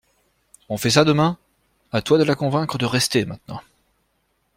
[0.67, 1.37] On fait ça demain?
[1.91, 3.61] À toi de la convaincre de rester maintenant.